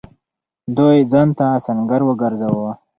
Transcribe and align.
دوی 0.77 0.97
ځان 1.11 1.29
ته 1.37 1.45
سنګر 1.65 2.01
وگرځاوه. 2.05 2.71